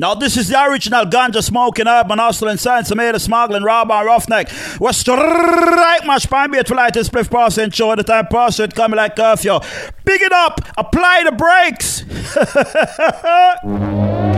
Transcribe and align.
Now, 0.00 0.14
this 0.14 0.38
is 0.38 0.48
the 0.48 0.58
original 0.64 1.04
ganja 1.04 1.42
smoking 1.42 1.86
urban 1.86 2.18
hustle 2.18 2.48
and 2.48 2.58
science 2.58 2.94
made 2.94 3.14
of 3.14 3.20
smuggling, 3.20 3.62
rob 3.62 3.92
and 3.92 4.06
roughneck. 4.06 4.48
We're 4.80 4.94
straight 4.94 6.06
much 6.06 6.26
fine 6.26 6.52
beat 6.52 6.66
for 6.66 6.74
light 6.74 6.96
and 6.96 7.04
spliff 7.04 7.30
passing 7.30 7.68
show 7.68 7.94
the 7.94 8.02
time 8.02 8.26
pass 8.28 8.58
it 8.60 8.74
coming 8.74 8.96
like 8.96 9.14
curfew. 9.14 9.60
Big 10.06 10.22
it 10.22 10.32
up, 10.32 10.58
apply 10.78 11.24
the 11.24 11.32
brakes. 11.32 12.04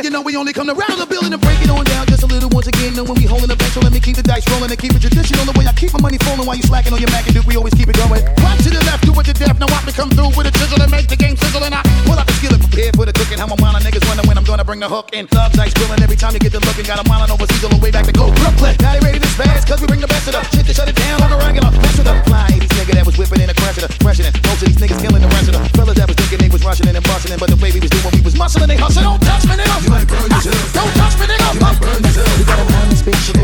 You 0.04 0.10
know 0.10 0.22
we 0.22 0.36
only 0.36 0.52
come 0.52 0.68
to 0.68 0.74
rattle 0.74 0.96
the 0.96 1.06
building 1.06 1.32
and 1.32 1.42
break 1.42 1.60
it 1.60 1.70
on 1.70 1.84
down 1.84 2.07
just 2.18 2.30
a 2.30 2.34
little 2.34 2.50
once 2.50 2.66
again. 2.66 2.98
And 2.98 3.06
when 3.06 3.14
we 3.14 3.26
holding 3.30 3.46
the 3.46 3.54
bench, 3.54 3.72
so 3.72 3.80
let 3.80 3.92
me 3.94 4.00
keep 4.00 4.16
the 4.18 4.26
dice 4.26 4.42
rolling 4.50 4.70
and 4.70 4.78
keep 4.78 4.90
it 4.90 5.00
traditional. 5.00 5.46
The 5.46 5.54
way 5.54 5.66
I 5.66 5.72
keep 5.72 5.94
my 5.94 6.02
money 6.02 6.18
falling 6.18 6.46
while 6.46 6.58
you 6.58 6.66
slacking 6.66 6.92
on 6.92 6.98
your 6.98 7.10
Mac 7.14 7.26
and 7.26 7.34
Duke, 7.34 7.46
we 7.46 7.54
always 7.54 7.74
keep 7.74 7.86
it 7.86 7.94
going. 7.94 8.22
Right 8.42 8.58
to 8.58 8.70
the 8.70 8.82
left, 8.90 9.06
do 9.06 9.14
it 9.14 9.24
to 9.30 9.34
death. 9.34 9.58
Now 9.58 9.70
watch 9.70 9.86
me 9.86 9.92
come 9.94 10.10
through 10.10 10.34
with 10.34 10.50
a 10.50 10.54
chisel 10.58 10.82
and 10.82 10.90
make 10.90 11.06
the 11.06 11.14
game 11.14 11.36
sizzle. 11.38 11.62
And 11.62 11.74
I 11.74 11.82
pull 12.02 12.18
out 12.18 12.26
the 12.26 12.34
skillet, 12.34 12.58
prepared 12.58 12.98
for 12.98 13.06
the 13.06 13.14
cooking. 13.14 13.38
How 13.38 13.46
my 13.46 13.58
mind 13.62 13.86
niggas 13.86 14.02
wonder 14.10 14.26
when 14.26 14.34
I'm 14.34 14.44
gonna 14.44 14.66
bring 14.66 14.80
the 14.82 14.90
hook 14.90 15.14
in. 15.14 15.30
Thugs 15.30 15.58
ice 15.58 15.74
grilling 15.74 16.02
every 16.02 16.18
time 16.18 16.34
you 16.34 16.42
get 16.42 16.50
the 16.50 16.62
looking. 16.66 16.86
Got 16.90 16.98
a 16.98 17.06
mile 17.06 17.22
overseas 17.30 17.62
all 17.62 17.70
the 17.70 17.78
way 17.78 17.94
back 17.94 18.06
to 18.10 18.14
go 18.14 18.34
Brooklyn. 18.42 18.74
Now 18.82 18.98
they 18.98 19.02
ready 19.04 19.22
to 19.22 19.30
spaz, 19.38 19.62
cause 19.62 19.80
we 19.80 19.86
bring 19.86 20.02
the 20.02 20.10
best 20.10 20.26
of 20.26 20.34
the 20.34 20.42
shit 20.50 20.66
to 20.66 20.74
shut 20.74 20.88
it 20.90 20.98
down 20.98 21.22
on 21.22 21.30
a 21.30 21.38
regular. 21.38 21.70
Mess 21.70 21.94
with 21.94 22.10
the 22.10 22.16
fly 22.26 22.50
80s 22.50 22.72
nigga 22.74 22.92
that 22.98 23.06
was 23.06 23.14
whipping 23.14 23.46
in 23.46 23.50
a 23.50 23.54
crash 23.54 23.78
of 23.78 23.86
the 23.86 23.92
freshening. 24.02 24.34
Most 24.50 24.66
of 24.66 24.66
these 24.66 24.80
niggas 24.82 24.98
killing 24.98 25.22
the 25.22 25.30
rest 25.30 25.46
of 25.50 25.54
the 25.54 25.62
fellas 25.78 25.94
that 26.02 26.10
was 26.10 26.18
thinking 26.18 26.42
they 26.42 26.50
was 26.50 26.66
rushing 26.66 26.90
and 26.90 26.98
busting. 27.06 27.38
But 27.38 27.54
the 27.54 27.58
way 27.62 27.70
we 27.70 27.78
was 27.78 27.94
doing, 27.94 28.10
we 28.10 28.22
was 28.26 28.34
muscling, 28.34 28.66
they 28.66 28.80
hustle. 28.80 29.06
Don't 29.06 29.22
touch 29.22 29.46
me, 29.46 29.54
nigga. 29.54 29.76
You 29.86 29.90
might 29.94 30.08
burn 30.10 30.26
yourself. 30.26 30.58
Don't 30.74 30.92
touch 30.98 31.14
me, 31.22 31.26
nigga. 31.30 31.46
You 31.54 31.60
might 31.62 31.78
burn 31.78 32.07
We 32.08 32.44
got 32.44 32.56
hot 32.56 32.84
in 32.84 32.88
this 32.88 33.02
bitch. 33.02 33.36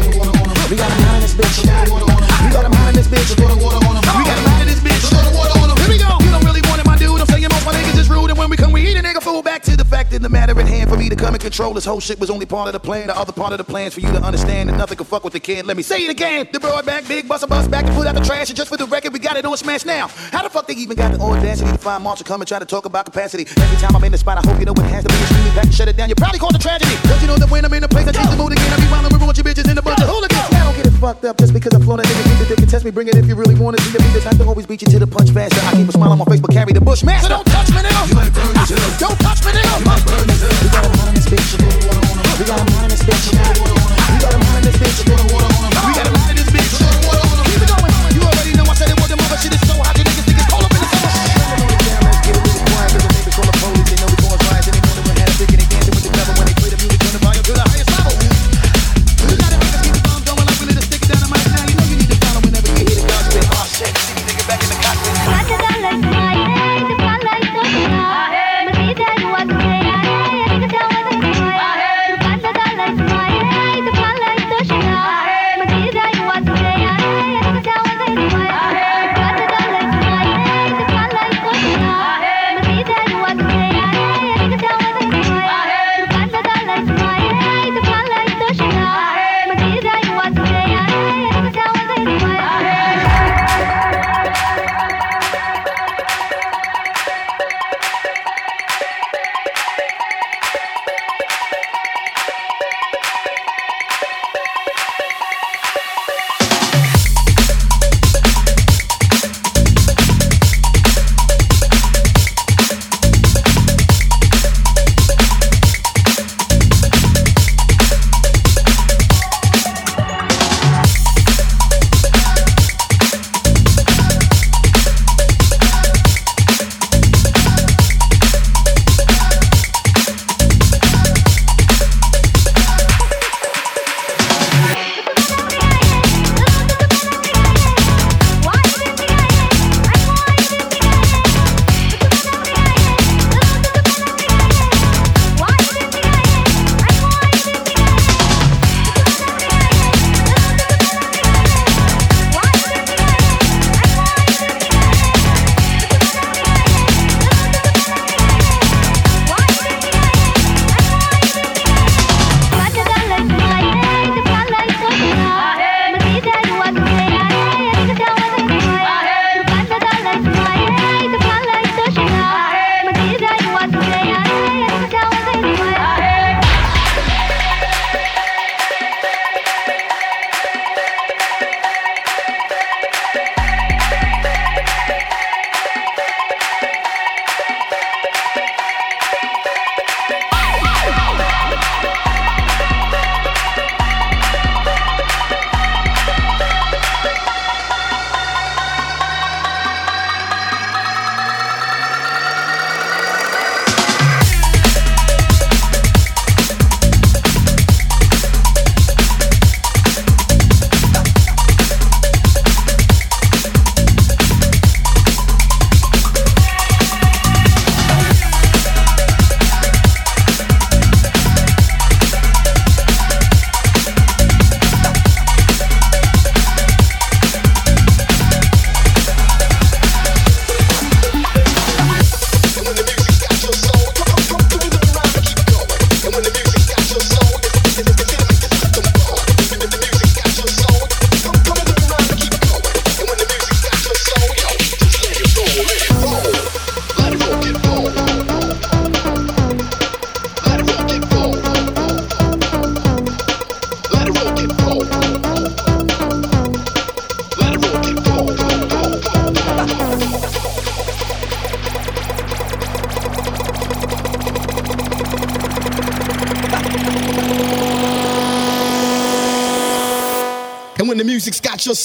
We 0.71 0.77
got 0.77 0.91
hot 0.91 1.17
in 1.17 1.21
this 1.21 1.35
bitch. 1.35 1.61
We 1.61 1.69
got 2.49 2.65
hot 2.73 2.89
in 2.89 2.95
this 2.97 3.09
bitch. 3.09 3.37
We 3.37 3.45
got 3.45 4.39
hot 4.41 4.61
in 4.63 4.69
this 4.69 4.81
bitch. 4.81 5.05
Here 5.79 5.89
we 5.89 5.99
go. 5.99 6.17
You 6.25 6.31
don't 6.33 6.45
really 6.45 6.63
want 6.65 6.81
it, 6.81 6.87
my 6.87 6.97
dude. 6.97 7.21
I'm 7.21 7.27
saying 7.27 7.45
most 7.51 7.67
my 7.67 7.75
niggas 7.75 7.99
is 7.99 8.09
rude, 8.09 8.31
and 8.31 8.39
when 8.39 8.49
we 8.49 8.57
come, 8.57 8.73
we 8.73 8.81
eat 8.89 8.97
a 8.97 9.03
nigga 9.03 9.21
Back 9.43 9.63
to 9.65 9.77
the 9.77 9.85
fact 9.85 10.13
of 10.15 10.23
the 10.23 10.29
matter 10.29 10.59
at 10.59 10.67
hand. 10.67 10.89
for 10.89 10.97
me 10.97 11.09
to 11.09 11.17
come 11.17 11.35
and 11.35 11.41
control 11.41 11.75
this 11.75 11.85
whole 11.85 12.01
shit 12.01 12.19
was 12.19 12.31
only 12.31 12.47
part 12.47 12.67
of 12.69 12.73
the 12.73 12.81
plan. 12.81 13.09
The 13.09 13.17
other 13.17 13.33
part 13.33 13.53
of 13.53 13.59
the 13.59 13.65
plans 13.65 13.95
for 13.95 14.01
you 14.01 14.09
to 14.09 14.23
understand 14.23 14.69
that 14.69 14.77
nothing 14.77 14.97
can 14.97 15.07
fuck 15.07 15.23
with 15.23 15.33
the 15.33 15.41
kid. 15.41 15.67
Let 15.67 15.77
me 15.77 15.83
say 15.83 16.05
it 16.05 16.11
again. 16.11 16.49
The 16.51 16.59
broad 16.59 16.87
back, 16.87 17.07
big 17.07 17.29
bust 17.29 17.45
a 17.45 17.47
bus 17.47 17.69
back 17.69 17.85
and 17.85 17.95
put 17.95 18.07
out 18.07 18.15
the 18.15 18.25
trash. 18.25 18.49
And 18.49 18.57
just 18.57 18.71
for 18.71 18.77
the 18.77 18.87
record, 18.87 19.13
we 19.13 19.19
got 19.19 19.37
it 19.37 19.45
on 19.45 19.57
smash 19.57 19.85
now. 19.85 20.09
How 20.33 20.43
the 20.43 20.51
fuck 20.51 20.67
they 20.67 20.75
even 20.75 20.97
got 20.97 21.13
the 21.13 21.21
audacity 21.21 21.71
to 21.71 21.79
find 21.79 22.03
Marshall 22.03 22.25
come 22.25 22.41
and 22.41 22.49
try 22.49 22.59
to 22.59 22.65
talk 22.65 22.85
about 22.87 23.05
capacity? 23.05 23.45
Every 23.61 23.77
time 23.77 23.95
I'm 23.95 24.05
in 24.05 24.13
the 24.13 24.19
spot, 24.19 24.39
I 24.39 24.49
hope 24.49 24.59
you 24.59 24.67
know 24.67 24.73
it 24.73 24.91
has 24.91 25.05
to 25.05 25.11
be 25.11 25.15
screaming 25.27 25.55
back 25.55 25.65
and 25.65 25.75
shut 25.75 25.89
it 25.89 25.97
down. 25.97 26.09
You 26.09 26.15
probably 26.15 26.39
cause 26.39 26.55
a 26.55 26.59
tragedy. 26.59 26.97
Don't 27.05 27.21
you 27.21 27.27
know 27.27 27.37
that 27.37 27.51
when 27.51 27.65
I'm 27.65 27.73
in 27.75 27.83
the 27.83 27.89
place, 27.89 28.09
I 28.09 28.13
change 28.13 28.31
the 28.31 28.37
mood 28.37 28.53
again. 28.53 28.73
I 28.73 28.77
be 28.77 28.89
wildin' 28.89 29.13
with 29.13 29.25
bitches 29.45 29.71
in 29.71 29.77
a 29.79 29.83
bunch 29.83 30.01
of 30.01 30.09
hooligans. 30.09 30.51
Now 30.51 30.65
don't 30.65 30.77
get 30.77 30.87
it 30.87 30.97
fucked 30.99 31.25
up 31.25 31.39
just 31.39 31.53
because 31.53 31.75
I'm 31.75 31.83
flown 31.83 32.01
a 32.01 32.03
nigga. 32.03 32.25
Keep 32.25 32.39
the 32.39 32.47
dick 32.49 32.59
and 32.59 32.71
test 32.71 32.85
me. 32.85 32.91
Bring 32.91 33.09
it 33.09 33.17
if 33.17 33.27
you 33.27 33.37
really 33.37 33.55
want 33.55 33.77
to 33.77 33.83
see 33.85 33.93
the 33.93 33.99
beat. 33.99 34.13
This 34.15 34.25
to 34.25 34.45
always 34.47 34.67
beat 34.67 34.83
you 34.83 34.89
to 34.89 34.99
the 34.99 35.07
punch 35.07 35.31
faster. 35.31 35.61
I 35.67 35.73
keep 35.77 35.89
a 35.89 35.93
smile 35.93 36.13
on 36.13 36.19
my 36.19 36.25
face, 36.25 36.41
but 36.41 36.51
carry 36.51 36.73
the 36.73 36.81
bush 36.81 37.05
master. 37.05 37.29
So 37.29 37.35
don't 37.37 37.47
touch 37.47 37.71
me, 37.71 37.83
now. 37.83 38.05
You 38.07 38.15
burn. 38.15 38.33
Don't 38.99 39.24
touch 39.25 39.41
me, 39.45 39.53
nigga. 39.57 39.79
You 39.81 39.87
might 39.89 40.05
burn 40.05 40.29
yourself. 40.29 40.63
We 40.63 40.69
got 40.69 40.85
a 40.85 41.09
in 41.09 41.15
this 41.17 41.29
bitch. 41.33 41.57
We 42.39 42.45
got 42.45 42.61
a 42.61 42.83
in 42.85 42.89
this 42.93 43.03
bitch. 43.03 43.33
We 43.33 44.19
got 44.21 44.35
a 44.35 44.57
in 44.57 44.63
this 44.65 44.77
bitch. 44.77 45.74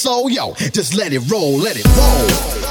Soul, 0.00 0.30
yo, 0.30 0.54
just 0.72 0.94
let 0.94 1.12
it 1.12 1.20
roll, 1.30 1.58
let 1.58 1.76
it 1.76 1.84
roll. 1.84 2.69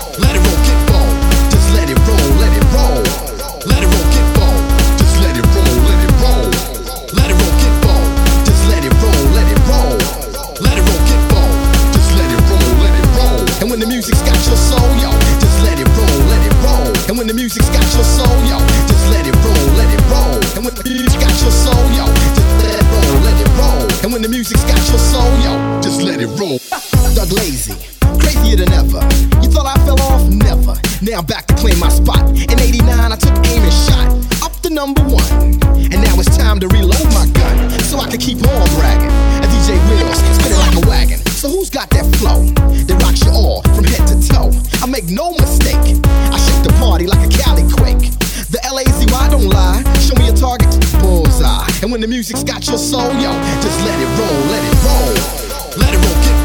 And 51.89 51.93
when 51.93 52.01
the 52.01 52.07
music's 52.07 52.43
got 52.43 52.67
your 52.67 52.77
soul, 52.77 53.11
yo, 53.13 53.33
just 53.63 53.83
let 53.83 53.99
it 53.99 54.05
roll, 54.05 54.39
let 54.53 54.63
it 54.63 54.77
roll. 54.85 55.79
Let 55.81 55.91
it 55.91 55.97
roll, 55.97 56.21
get 56.21 56.38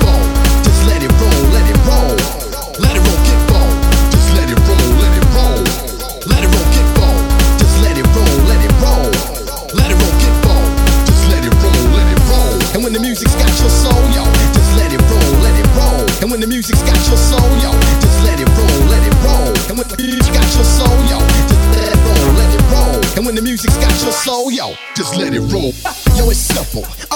for. 26.74 27.13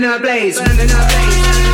Burning 0.00 0.16
a 0.16 0.20
blaze. 0.20 0.60
Burning 0.60 0.90
a 0.90 1.06
blaze. 1.08 1.67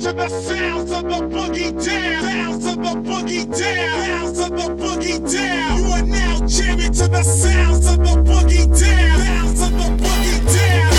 to 0.00 0.12
the 0.12 0.28
sounds 0.28 0.92
of 0.92 1.02
the 1.02 1.18
boogie 1.34 1.72
down, 1.72 2.22
sounds 2.22 2.66
of 2.66 2.76
the 2.76 3.10
boogie 3.10 3.46
down, 3.46 4.06
sounds 4.06 4.38
of 4.38 4.50
the 4.50 4.84
boogie 4.84 5.32
down. 5.32 5.78
You 5.78 5.84
are 5.86 6.02
now 6.02 6.46
jamming 6.46 6.92
to 6.92 7.08
the 7.08 7.22
sounds 7.22 7.86
of 7.86 7.98
the 7.98 8.30
boogie 8.30 8.66
down, 8.80 9.18
sounds 9.18 9.60
of 9.62 9.70
the 9.72 10.04
boogie 10.04 10.54
down. 10.54 10.97